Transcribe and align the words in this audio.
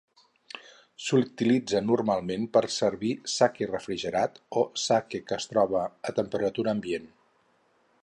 S’utilitza 1.07 1.81
normalment 1.89 2.47
per 2.57 2.63
servir 2.77 3.13
sake 3.35 3.69
refrigerat 3.75 4.43
o 4.63 4.67
sake 4.87 5.25
que 5.29 5.41
es 5.41 5.51
troba 5.53 5.87
a 6.13 6.19
temperatura 6.23 6.79
ambient. 6.79 7.11